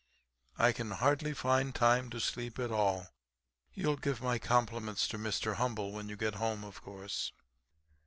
[0.57, 3.09] I can hardly find time to sleep at all.
[3.75, 5.57] You'll give my compliments to Mr.
[5.57, 7.31] Humble when you get home, of course.'